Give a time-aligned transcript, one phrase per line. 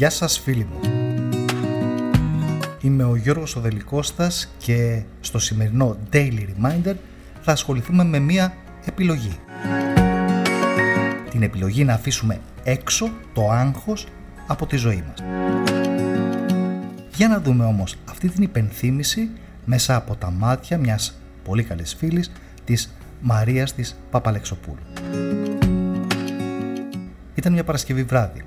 [0.00, 0.80] Γεια σας φίλοι μου.
[2.80, 6.94] Είμαι ο Γιώργος Οδελικώστας και στο σημερινό Daily Reminder
[7.40, 8.54] θα ασχοληθούμε με μία
[8.84, 9.38] επιλογή.
[11.30, 14.06] Την επιλογή να αφήσουμε έξω το άγχος
[14.46, 15.18] από τη ζωή μας.
[17.14, 19.30] Για να δούμε όμως αυτή την υπενθύμηση
[19.64, 22.32] μέσα από τα μάτια μιας πολύ καλής φίλης
[22.64, 24.82] της Μαρίας της Παπαλεξοπούλου.
[27.34, 28.44] Ήταν μια Παρασκευή βράδυ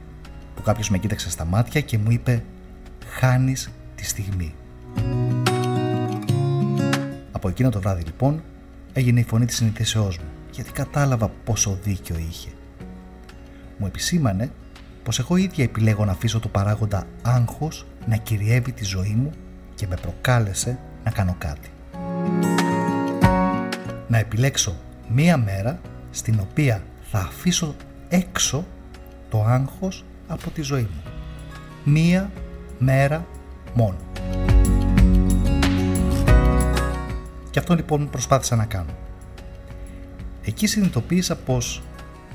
[0.55, 2.43] που κάποιος με κοίταξε στα μάτια και μου είπε
[3.19, 4.55] «Χάνεις τη στιγμή».
[7.31, 8.43] Από εκείνο το βράδυ λοιπόν
[8.93, 12.49] έγινε η φωνή της συνηθίσεώς μου γιατί κατάλαβα πόσο δίκιο είχε.
[13.77, 14.51] Μου επισήμανε
[15.03, 19.31] πως εγώ ίδια επιλέγω να αφήσω το παράγοντα άγχος να κυριεύει τη ζωή μου
[19.75, 21.69] και με προκάλεσε να κάνω κάτι.
[24.07, 24.75] Να επιλέξω
[25.07, 25.79] μία μέρα
[26.11, 27.75] στην οποία θα αφήσω
[28.09, 28.65] έξω
[29.29, 31.01] το άγχος από τη ζωή μου.
[31.83, 32.31] Μία
[32.79, 33.25] μέρα
[33.73, 33.97] μόνο.
[37.49, 38.91] Και αυτό λοιπόν προσπάθησα να κάνω.
[40.43, 41.83] Εκεί συνειδητοποίησα πως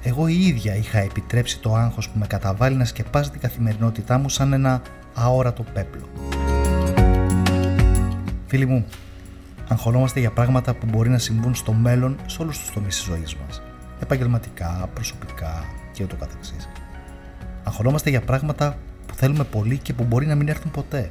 [0.02, 4.28] εγώ η ίδια είχα επιτρέψει το άγχος που με καταβάλει να σκεπάζει την καθημερινότητά μου
[4.28, 4.82] σαν ένα
[5.14, 6.08] αόρατο πέπλο.
[8.46, 8.86] Φίλοι μου,
[9.68, 13.34] αγχωνόμαστε για πράγματα που μπορεί να συμβούν στο μέλλον σε όλους τους τομείς της ζωής
[13.34, 13.62] μας.
[14.00, 16.68] Επαγγελματικά, προσωπικά και ούτω καθεξής.
[17.64, 21.10] Αγχωνόμαστε για πράγματα που θέλουμε πολύ και που μπορεί να μην έρθουν ποτέ.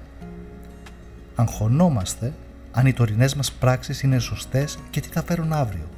[1.35, 2.33] Αγχωνόμαστε
[2.71, 5.89] αν οι τωρινές μας πράξεις είναι σωστές και τι θα φέρουν αύριο.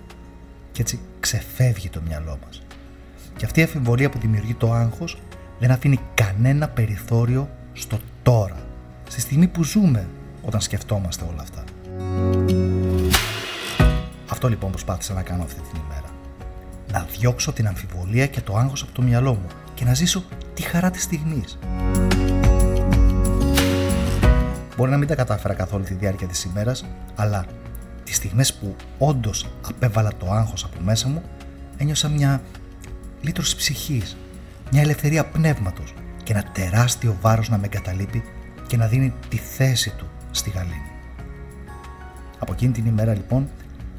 [0.72, 2.61] Και έτσι ξεφεύγει το μυαλό μας.
[3.38, 5.22] Και αυτή η αφιβολία που δημιουργεί το άγχος
[5.59, 8.58] δεν αφήνει κανένα περιθώριο στο τώρα,
[9.09, 10.08] στη στιγμή που ζούμε
[10.42, 11.64] όταν σκεφτόμαστε όλα αυτά.
[14.30, 16.09] Αυτό λοιπόν προσπάθησα να κάνω αυτή την ημέρα.
[16.92, 19.47] Να διώξω την αμφιβολία και το άγχος από το μυαλό μου
[19.80, 21.58] και να ζήσω τη χαρά της στιγμής.
[24.78, 26.86] Μπορεί να μην τα κατάφερα καθόλου τη διάρκεια της ημέρας,
[27.16, 27.45] αλλά
[28.04, 31.23] τις στιγμές που όντως απέβαλα το άγχος από μέσα μου,
[31.78, 32.42] ένιωσα μια
[33.22, 34.18] λύτρωση ψυχής,
[34.72, 38.23] μια ελευθερία πνεύματος και ένα τεράστιο βάρος να με εγκαταλείπει
[38.68, 40.92] και να δίνει τη θέση του στη γαλήνη.
[42.39, 43.50] Από εκείνη την ημέρα λοιπόν,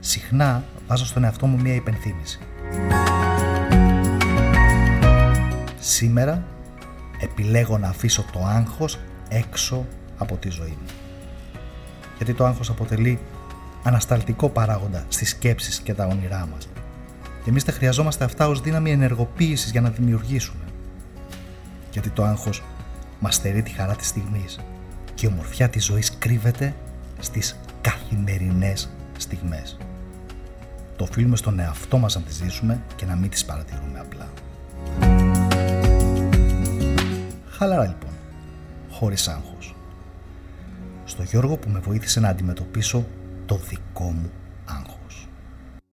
[0.00, 2.38] συχνά βάζω στον εαυτό μου μια υπενθύμηση.
[5.90, 6.44] Σήμερα
[7.20, 9.86] επιλέγω να αφήσω το άγχος έξω
[10.18, 10.88] από τη ζωή μου.
[12.16, 13.18] Γιατί το άγχος αποτελεί
[13.82, 16.68] ανασταλτικό παράγοντα στις σκέψεις και τα όνειρά μας.
[17.44, 20.64] Και εμείς τα χρειαζόμαστε αυτά ως δύναμη ενεργοποίησης για να δημιουργήσουμε.
[21.92, 22.62] Γιατί το άγχος
[23.20, 24.60] μας στερεί τη χαρά της στιγμής
[25.14, 26.74] και η ομορφιά της ζωής κρύβεται
[27.18, 29.78] στις καθημερινές στιγμές.
[30.96, 34.28] Το οφείλουμε στον εαυτό μας να τις ζήσουμε και να μην τις παρατηρούμε απλά.
[37.60, 38.10] Χαλαρά λοιπόν,
[38.90, 39.74] χωρίς άγχος.
[41.04, 43.06] Στο Γιώργο που με βοήθησε να αντιμετωπίσω
[43.46, 44.30] το δικό μου